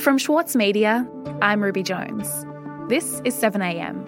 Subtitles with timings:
[0.00, 1.06] From Schwartz Media,
[1.42, 2.46] I'm Ruby Jones.
[2.88, 4.00] This is 7am.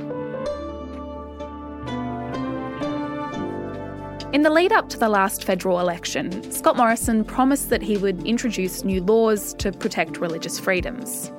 [4.32, 8.26] In the lead up to the last federal election, Scott Morrison promised that he would
[8.26, 11.30] introduce new laws to protect religious freedoms.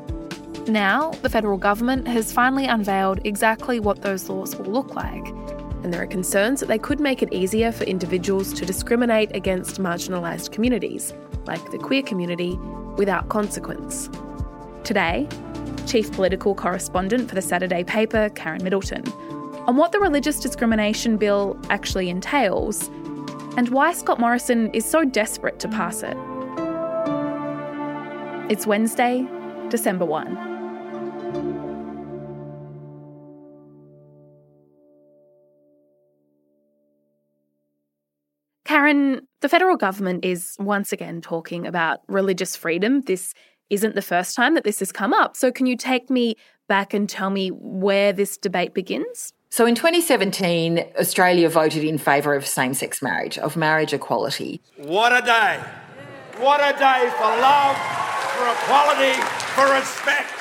[0.68, 5.28] Now, the federal government has finally unveiled exactly what those laws will look like.
[5.82, 9.82] And there are concerns that they could make it easier for individuals to discriminate against
[9.82, 11.12] marginalised communities,
[11.48, 12.56] like the queer community,
[12.98, 14.12] without consequence.
[14.84, 15.30] Today,
[15.88, 19.08] Chief Political Correspondent for the Saturday paper, Karen Middleton,
[19.66, 22.90] on what the Religious Discrimination Bill actually entails
[23.56, 26.18] and why Scott Morrison is so desperate to pass it.
[28.52, 29.26] It's Wednesday,
[29.70, 30.52] December 1.
[38.66, 43.02] Karen, the federal government is once again talking about religious freedom.
[43.02, 43.34] This
[43.74, 45.36] isn't the first time that this has come up.
[45.36, 46.36] So, can you take me
[46.68, 49.34] back and tell me where this debate begins?
[49.50, 54.62] So, in 2017, Australia voted in favour of same sex marriage, of marriage equality.
[54.78, 55.64] What a day!
[56.38, 57.78] What a day for love,
[58.34, 59.22] for equality,
[59.54, 60.34] for respect.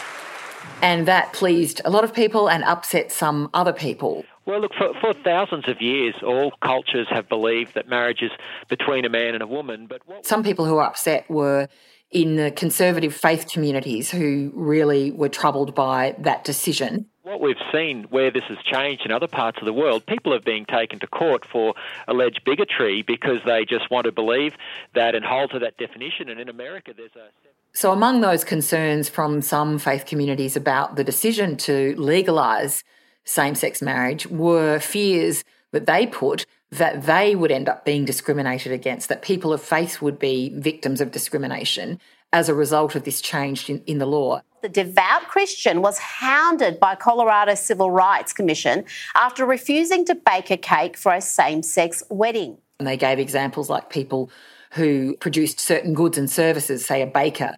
[0.81, 4.25] And that pleased a lot of people and upset some other people.
[4.47, 8.33] Well, look, for, for thousands of years, all cultures have believed that marriage is
[8.69, 9.87] between a man and a woman.
[9.87, 10.27] But what...
[10.27, 11.69] some people who were upset were
[12.13, 17.07] in the conservative faith communities who really were troubled by that decision.
[17.23, 20.41] What we've seen where this has changed in other parts of the world, people are
[20.41, 21.75] being taken to court for
[22.07, 24.55] alleged bigotry because they just want to believe
[24.95, 26.29] that and hold to that definition.
[26.29, 27.31] And in America, there's a.
[27.75, 32.85] So, among those concerns from some faith communities about the decision to legalise
[33.25, 38.73] same sex marriage were fears that they put that they would end up being discriminated
[38.73, 42.01] against, that people of faith would be victims of discrimination
[42.33, 44.41] as a result of this change in, in the law.
[44.63, 48.85] The devout Christian was hounded by Colorado Civil Rights Commission
[49.15, 52.57] after refusing to bake a cake for a same sex wedding.
[52.79, 54.31] And they gave examples like people
[54.73, 57.55] who produced certain goods and services, say a baker,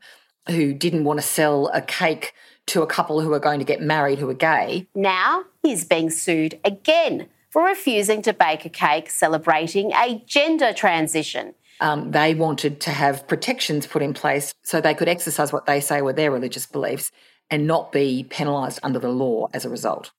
[0.48, 2.32] who didn't want to sell a cake
[2.66, 4.88] to a couple who were going to get married who are gay.
[4.94, 11.54] Now he's being sued again for refusing to bake a cake celebrating a gender transition.
[11.78, 15.80] Um, they wanted to have protections put in place so they could exercise what they
[15.80, 17.12] say were their religious beliefs
[17.48, 20.10] and not be penalised under the law as a result.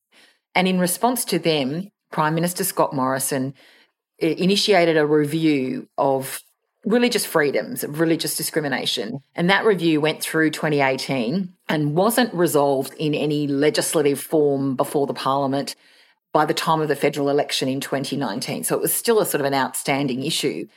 [0.56, 3.54] And in response to them, Prime Minister Scott Morrison
[4.18, 6.42] initiated a review of
[6.86, 9.20] religious freedoms, of religious discrimination.
[9.36, 15.14] And that review went through 2018 and wasn't resolved in any legislative form before the
[15.14, 15.76] Parliament
[16.36, 18.66] by the time of the federal election in 2019.
[18.66, 20.68] So it was still a sort of an outstanding issue.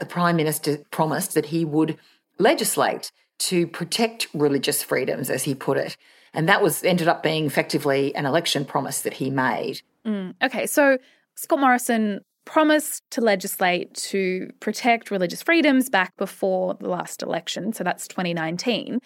[0.00, 1.96] The Prime Minister promised that he would
[2.40, 5.96] legislate to protect religious freedoms, as he put it.
[6.34, 9.80] And that was ended up being effectively an election promise that he made.
[10.04, 10.98] Mm, okay, so
[11.36, 17.72] Scott Morrison promised to legislate to protect religious freedoms back before the last election.
[17.72, 18.98] So that's 2019.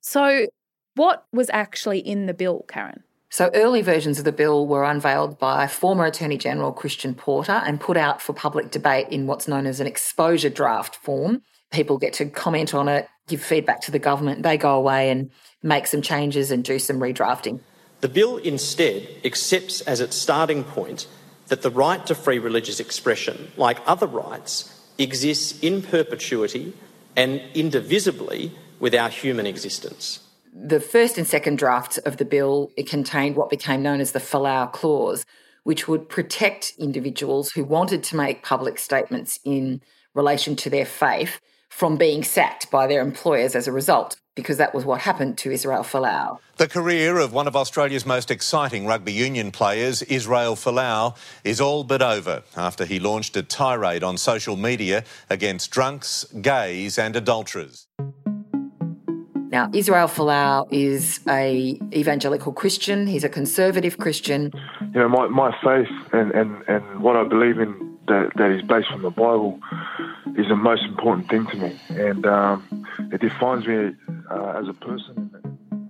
[0.00, 0.46] So,
[0.94, 3.02] what was actually in the bill, Karen?
[3.32, 7.80] So, early versions of the bill were unveiled by former Attorney General Christian Porter and
[7.80, 11.40] put out for public debate in what's known as an exposure draft form.
[11.70, 15.30] People get to comment on it, give feedback to the government, they go away and
[15.62, 17.60] make some changes and do some redrafting.
[18.02, 21.06] The bill instead accepts as its starting point
[21.46, 26.74] that the right to free religious expression, like other rights, exists in perpetuity
[27.16, 30.21] and indivisibly with our human existence.
[30.54, 34.18] The first and second drafts of the bill it contained what became known as the
[34.18, 35.24] Folau Clause,
[35.64, 39.80] which would protect individuals who wanted to make public statements in
[40.14, 41.40] relation to their faith
[41.70, 45.50] from being sacked by their employers as a result because that was what happened to
[45.50, 46.38] Israel Folau.
[46.58, 51.82] The career of one of Australia's most exciting rugby union players, Israel Folau, is all
[51.82, 57.86] but over after he launched a tirade on social media against drunks, gays and adulterers.
[59.52, 63.06] Now, Israel Folau is a evangelical Christian.
[63.06, 64.50] He's a conservative Christian.
[64.94, 68.62] You know, my, my faith and, and, and what I believe in that, that is
[68.62, 69.60] based on the Bible
[70.38, 71.78] is the most important thing to me.
[71.90, 73.92] And um, it defines me
[74.30, 75.30] uh, as a person.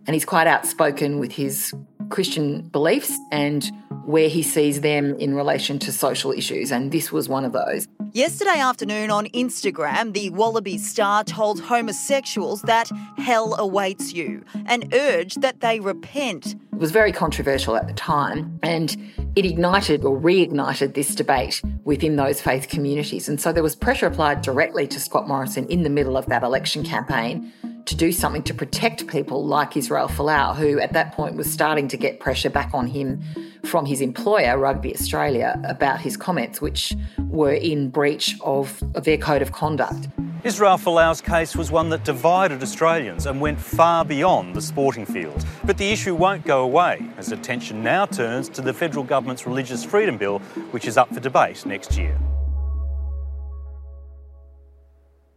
[0.08, 1.72] And he's quite outspoken with his
[2.08, 3.70] Christian beliefs and
[4.04, 7.86] where he sees them in relation to social issues, and this was one of those.
[8.14, 15.40] Yesterday afternoon on Instagram, the Wallaby star told homosexuals that hell awaits you and urged
[15.40, 16.54] that they repent.
[16.74, 18.94] It was very controversial at the time, and
[19.34, 23.30] it ignited or reignited this debate within those faith communities.
[23.30, 26.42] And so there was pressure applied directly to Scott Morrison in the middle of that
[26.42, 27.50] election campaign
[27.86, 31.88] to do something to protect people like Israel Folau, who at that point was starting
[31.88, 33.22] to get pressure back on him
[33.64, 36.94] from his employer, Rugby Australia, about his comments, which
[37.28, 40.08] were in breach of, their code of conduct.
[40.44, 45.44] Israel Folau's case was one that divided Australians and went far beyond the sporting field.
[45.64, 49.84] But the issue won't go away as attention now turns to the federal government's Religious
[49.84, 50.40] Freedom Bill,
[50.72, 52.18] which is up for debate next year.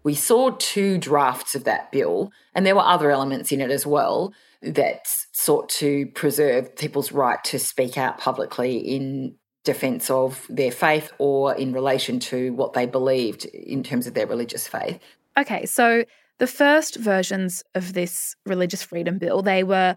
[0.06, 3.88] We saw two drafts of that bill, and there were other elements in it as
[3.88, 10.72] well that sought to preserve people's right to speak out publicly in defense of their
[10.72, 15.00] faith or in relation to what they believed in terms of their religious faith.
[15.40, 16.06] Okay, so
[16.38, 19.96] the first versions of this religious freedom bill, they were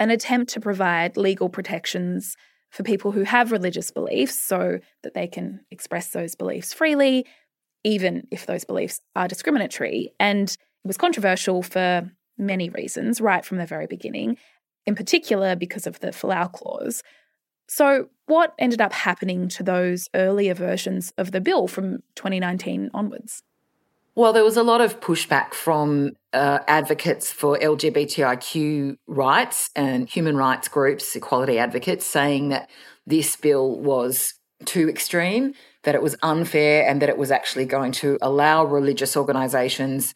[0.00, 2.36] an attempt to provide legal protections
[2.70, 7.24] for people who have religious beliefs so that they can express those beliefs freely,
[7.84, 10.12] even if those beliefs are discriminatory.
[10.18, 14.36] And it was controversial for many reasons right from the very beginning,
[14.86, 17.02] in particular because of the Folau clause,
[17.66, 23.42] so, what ended up happening to those earlier versions of the bill from 2019 onwards?
[24.14, 30.36] Well, there was a lot of pushback from uh, advocates for LGBTIQ rights and human
[30.36, 32.70] rights groups, equality advocates, saying that
[33.06, 34.34] this bill was
[34.64, 35.54] too extreme,
[35.84, 40.14] that it was unfair, and that it was actually going to allow religious organisations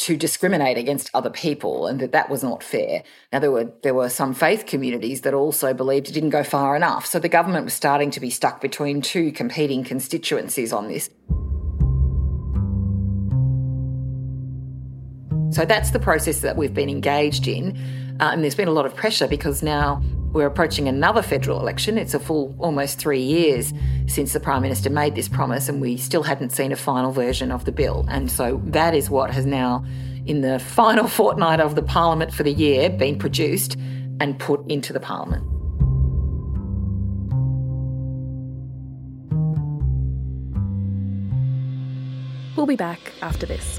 [0.00, 3.02] to discriminate against other people and that that was not fair.
[3.32, 6.74] Now there were there were some faith communities that also believed it didn't go far
[6.74, 7.04] enough.
[7.04, 11.10] So the government was starting to be stuck between two competing constituencies on this.
[15.54, 17.76] So that's the process that we've been engaged in.
[18.20, 20.02] Uh, and there's been a lot of pressure because now
[20.32, 21.98] we're approaching another federal election.
[21.98, 23.72] It's a full almost three years
[24.06, 27.50] since the Prime Minister made this promise, and we still hadn't seen a final version
[27.50, 28.06] of the bill.
[28.08, 29.84] And so that is what has now,
[30.26, 33.76] in the final fortnight of the Parliament for the year, been produced
[34.20, 35.44] and put into the Parliament.
[42.56, 43.78] We'll be back after this.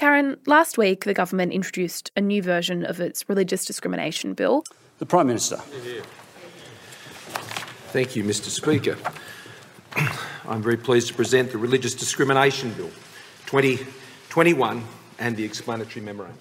[0.00, 4.64] Karen, last week the government introduced a new version of its religious discrimination bill.
[4.98, 5.58] The Prime Minister.
[7.92, 8.96] Thank you, Mr Speaker.
[10.48, 12.88] I'm very pleased to present the Religious Discrimination Bill
[13.44, 14.82] 2021
[15.18, 16.38] and the explanatory memorandum.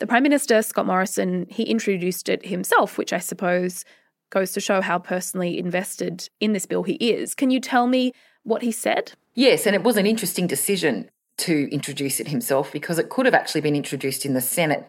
[0.00, 3.84] The Prime Minister, Scott Morrison, he introduced it himself, which I suppose
[4.30, 7.32] goes to show how personally invested in this bill he is.
[7.36, 9.12] Can you tell me what he said?
[9.34, 13.34] Yes, and it was an interesting decision to introduce it himself because it could have
[13.34, 14.88] actually been introduced in the Senate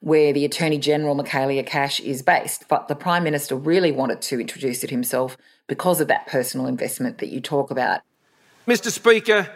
[0.00, 2.68] where the Attorney General, Michaelia Cash, is based.
[2.68, 5.36] But the Prime Minister really wanted to introduce it himself
[5.66, 8.00] because of that personal investment that you talk about.
[8.66, 8.90] Mr.
[8.90, 9.50] Speaker,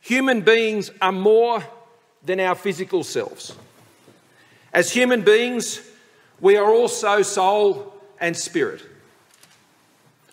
[0.00, 1.64] human beings are more
[2.24, 3.54] than our physical selves.
[4.72, 5.80] As human beings,
[6.40, 8.82] we are also soul and spirit.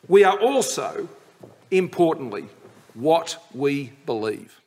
[0.07, 1.09] We are also,
[1.69, 2.45] importantly,
[2.93, 4.61] what we believe.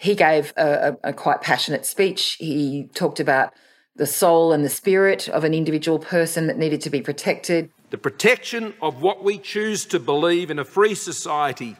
[0.00, 2.36] He gave a, a, a quite passionate speech.
[2.38, 3.52] He talked about
[3.96, 7.68] the soul and the spirit of an individual person that needed to be protected.
[7.90, 11.76] The protection of what we choose to believe in a free society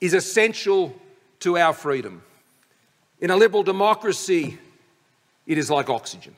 [0.00, 0.96] is essential
[1.40, 2.22] to our freedom.
[3.20, 4.58] In a liberal democracy,
[5.46, 6.34] it is like oxygen.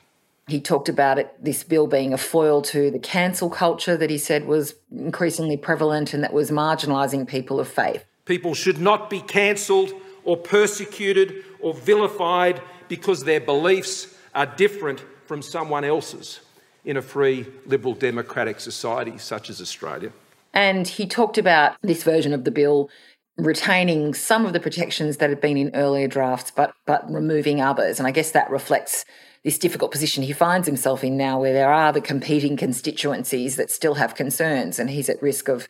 [0.49, 4.17] He talked about it, this bill being a foil to the cancel culture that he
[4.17, 8.03] said was increasingly prevalent and that was marginalising people of faith.
[8.25, 9.93] People should not be cancelled
[10.25, 16.41] or persecuted or vilified because their beliefs are different from someone else's
[16.83, 20.11] in a free, liberal, democratic society such as Australia.
[20.53, 22.89] And he talked about this version of the bill
[23.37, 27.99] retaining some of the protections that had been in earlier drafts, but but removing others.
[27.99, 29.05] And I guess that reflects
[29.43, 33.69] this difficult position he finds himself in now, where there are the competing constituencies that
[33.69, 35.67] still have concerns, and he's at risk of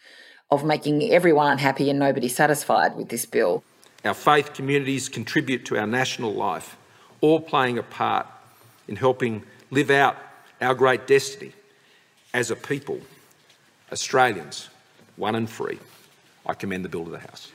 [0.52, 3.64] of making everyone unhappy and nobody satisfied with this bill.
[4.06, 6.78] Our faith communities contribute to our national life,
[7.22, 8.28] all playing a part
[8.88, 10.16] in helping live out
[10.62, 11.52] our great destiny
[12.34, 13.02] as a people,
[13.92, 14.70] Australians,
[15.16, 15.80] one and free.
[16.46, 17.52] I commend the bill to the House.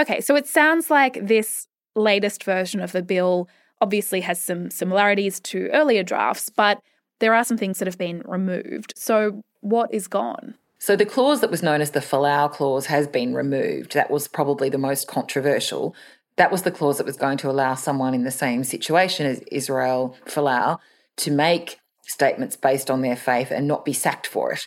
[0.00, 3.48] Okay, so it sounds like this latest version of the bill
[3.80, 6.80] obviously has some similarities to earlier drafts, but
[7.20, 8.94] there are some things that have been removed.
[8.96, 10.56] So, what is gone?
[10.82, 13.94] So, the clause that was known as the Folau clause has been removed.
[13.94, 15.94] That was probably the most controversial.
[16.34, 19.44] That was the clause that was going to allow someone in the same situation as
[19.52, 20.80] Israel Folau
[21.18, 24.66] to make statements based on their faith and not be sacked for it.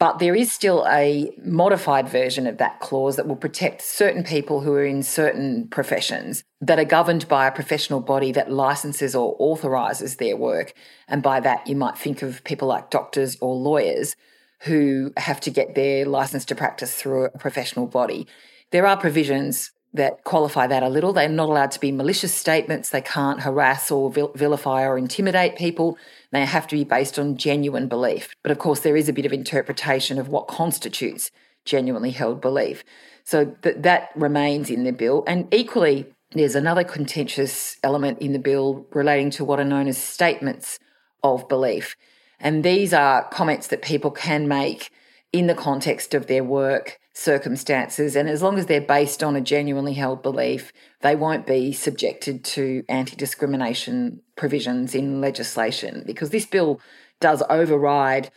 [0.00, 4.62] But there is still a modified version of that clause that will protect certain people
[4.62, 9.36] who are in certain professions that are governed by a professional body that licenses or
[9.38, 10.74] authorises their work.
[11.06, 14.16] And by that, you might think of people like doctors or lawyers
[14.64, 18.26] who have to get their license to practice through a professional body.
[18.70, 21.12] There are provisions that qualify that a little.
[21.12, 22.90] They're not allowed to be malicious statements.
[22.90, 25.96] They can't harass or vil- vilify or intimidate people.
[26.32, 28.34] They have to be based on genuine belief.
[28.42, 31.30] But of course, there is a bit of interpretation of what constitutes
[31.64, 32.84] genuinely held belief.
[33.22, 35.22] So th- that remains in the bill.
[35.28, 39.96] And equally, there's another contentious element in the bill relating to what are known as
[39.96, 40.80] statements
[41.22, 41.96] of belief.
[42.44, 44.90] And these are comments that people can make
[45.32, 48.14] in the context of their work circumstances.
[48.14, 50.70] And as long as they're based on a genuinely held belief,
[51.00, 56.80] they won't be subjected to anti discrimination provisions in legislation because this bill
[57.18, 58.30] does override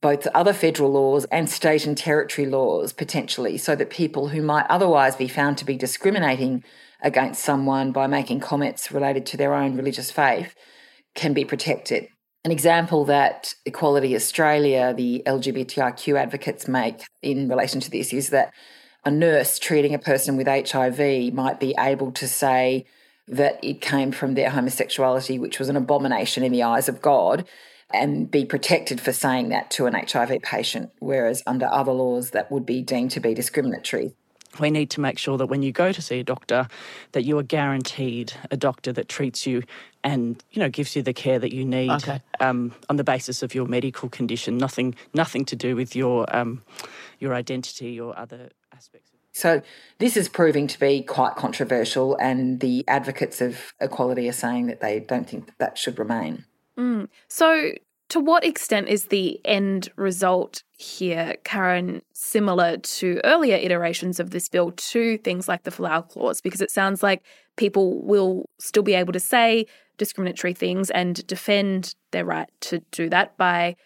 [0.00, 4.66] both other federal laws and state and territory laws potentially, so that people who might
[4.70, 6.62] otherwise be found to be discriminating
[7.02, 10.54] against someone by making comments related to their own religious faith
[11.16, 12.08] can be protected.
[12.48, 18.54] An example that Equality Australia, the LGBTIQ advocates make in relation to this is that
[19.04, 22.86] a nurse treating a person with HIV might be able to say
[23.26, 27.46] that it came from their homosexuality, which was an abomination in the eyes of God,
[27.92, 32.50] and be protected for saying that to an HIV patient, whereas under other laws that
[32.50, 34.14] would be deemed to be discriminatory
[34.60, 36.68] we need to make sure that when you go to see a doctor
[37.12, 39.62] that you are guaranteed a doctor that treats you
[40.02, 42.20] and you know gives you the care that you need okay.
[42.40, 46.62] um, on the basis of your medical condition nothing nothing to do with your um,
[47.18, 49.62] your identity or other aspects so
[49.98, 54.80] this is proving to be quite controversial and the advocates of equality are saying that
[54.80, 56.44] they don't think that, that should remain
[56.76, 57.06] mm.
[57.28, 57.72] so
[58.10, 64.48] to what extent is the end result here, Karen, similar to earlier iterations of this
[64.48, 66.40] bill to things like the Folau clause?
[66.40, 67.22] Because it sounds like
[67.56, 69.66] people will still be able to say
[69.98, 73.76] discriminatory things and defend their right to do that by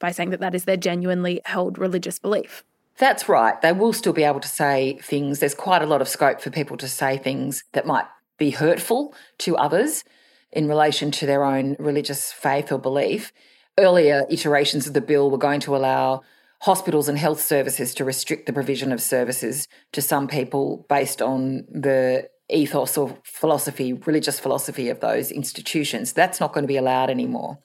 [0.00, 2.64] by saying that that is their genuinely held religious belief.
[2.98, 3.60] That's right.
[3.62, 5.38] They will still be able to say things.
[5.38, 9.14] There's quite a lot of scope for people to say things that might be hurtful
[9.38, 10.02] to others
[10.50, 13.32] in relation to their own religious faith or belief
[13.78, 16.22] earlier iterations of the bill were going to allow
[16.60, 21.64] hospitals and health services to restrict the provision of services to some people based on
[21.68, 26.12] the ethos or philosophy, religious philosophy of those institutions.
[26.12, 27.58] That's not going to be allowed anymore.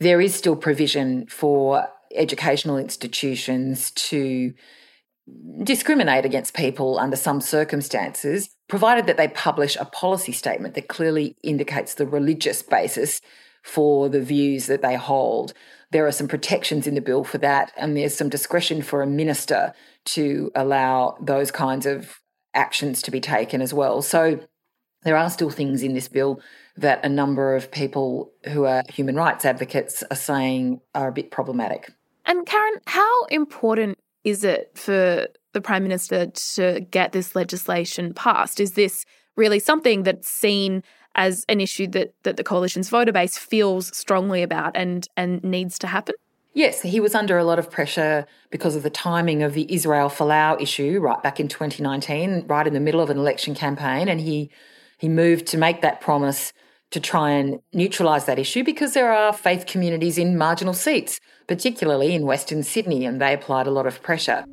[0.00, 4.52] There is still provision for educational institutions to
[5.62, 11.36] discriminate against people under some circumstances, provided that they publish a policy statement that clearly
[11.44, 13.20] indicates the religious basis
[13.62, 15.52] for the views that they hold.
[15.90, 19.06] There are some protections in the bill for that, and there's some discretion for a
[19.06, 19.72] minister
[20.06, 22.20] to allow those kinds of
[22.54, 24.02] actions to be taken as well.
[24.02, 24.40] So
[25.02, 26.40] there are still things in this bill
[26.76, 31.30] that a number of people who are human rights advocates are saying are a bit
[31.30, 31.90] problematic.
[32.24, 38.60] And Karen, how important is it for the Prime Minister to get this legislation passed?
[38.60, 39.04] Is this
[39.36, 40.82] really something that's seen
[41.14, 45.78] as an issue that, that the coalition's voter base feels strongly about and, and needs
[45.80, 46.14] to happen?
[46.54, 50.10] Yes, he was under a lot of pressure because of the timing of the Israel
[50.10, 54.08] Folau issue right back in 2019, right in the middle of an election campaign.
[54.08, 54.50] And he,
[54.98, 56.52] he moved to make that promise
[56.90, 62.14] to try and neutralise that issue because there are faith communities in marginal seats, particularly
[62.14, 64.44] in Western Sydney, and they applied a lot of pressure.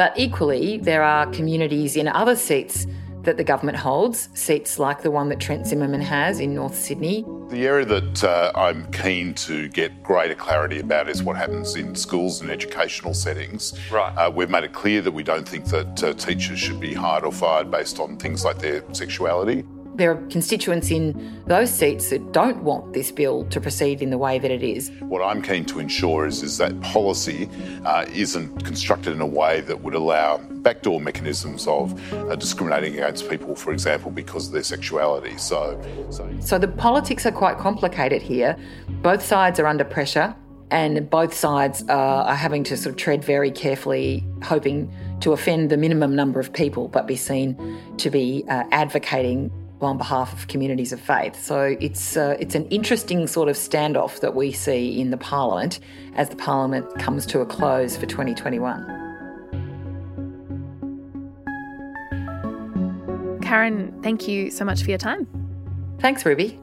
[0.00, 2.86] But equally, there are communities in other seats
[3.24, 7.22] that the government holds, seats like the one that Trent Zimmerman has in North Sydney,
[7.50, 11.94] The area that uh, I'm keen to get greater clarity about is what happens in
[11.94, 13.78] schools and educational settings.
[13.90, 14.16] Right.
[14.16, 17.24] Uh, we've made it clear that we don't think that uh, teachers should be hired
[17.24, 19.64] or fired based on things like their sexuality.
[19.94, 24.18] There are constituents in those seats that don't want this bill to proceed in the
[24.18, 24.90] way that it is.
[25.00, 27.48] What I'm keen to ensure is, is that policy
[27.84, 33.28] uh, isn't constructed in a way that would allow backdoor mechanisms of uh, discriminating against
[33.28, 35.36] people, for example, because of their sexuality.
[35.38, 35.80] So,
[36.10, 38.56] so, So the politics are quite complicated here.
[39.02, 40.34] Both sides are under pressure,
[40.70, 45.70] and both sides are, are having to sort of tread very carefully, hoping to offend
[45.70, 50.48] the minimum number of people, but be seen to be uh, advocating on behalf of
[50.48, 51.42] communities of faith.
[51.42, 55.80] So it's uh, it's an interesting sort of standoff that we see in the parliament
[56.14, 59.08] as the parliament comes to a close for 2021.
[63.42, 65.26] Karen, thank you so much for your time.
[65.98, 66.58] Thanks, Ruby.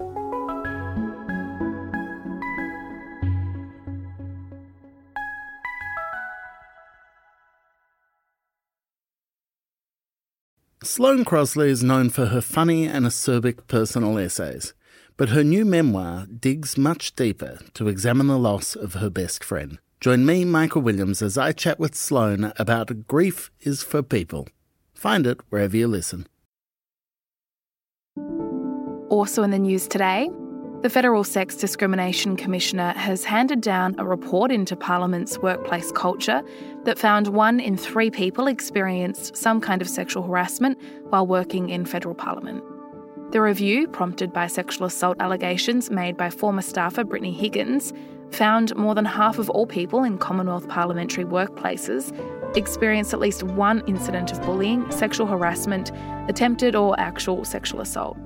[10.87, 14.73] Sloane Crosley is known for her funny and acerbic personal essays,
[15.17, 19.79] but her new memoir digs much deeper to examine the loss of her best friend.
[19.99, 24.47] Join me, Michael Williams, as I chat with Sloane about Grief is for People.
[24.93, 26.25] Find it wherever you listen.
[29.09, 30.29] Also in the news today,
[30.81, 36.43] the Federal Sex Discrimination Commissioner has handed down a report into Parliament's workplace culture
[36.83, 40.79] that found one in three people experienced some kind of sexual harassment
[41.09, 42.63] while working in federal Parliament.
[43.31, 47.91] The review, prompted by sexual assault allegations made by former staffer Brittany Higgins,
[48.29, 52.15] found more than half of all people in Commonwealth parliamentary workplaces
[52.55, 55.91] experienced at least one incident of bullying, sexual harassment,
[56.29, 58.17] attempted or actual sexual assault.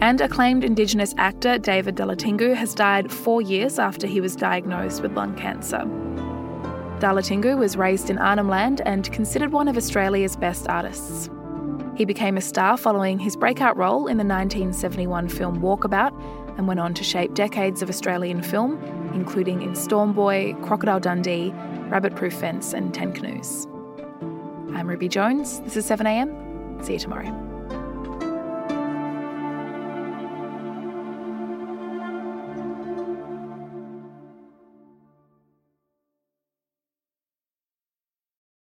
[0.00, 5.12] And acclaimed Indigenous actor David Dalaithngu has died four years after he was diagnosed with
[5.12, 5.84] lung cancer.
[7.00, 11.28] Dalaithngu was raised in Arnhem Land and considered one of Australia's best artists.
[11.96, 16.18] He became a star following his breakout role in the 1971 film Walkabout
[16.56, 18.82] and went on to shape decades of Australian film,
[19.12, 21.52] including in Storm Boy, Crocodile Dundee,
[21.88, 23.66] Rabbit Proof Fence, and Ten Canoes.
[24.74, 25.60] I'm Ruby Jones.
[25.60, 26.84] This is 7am.
[26.84, 27.49] See you tomorrow.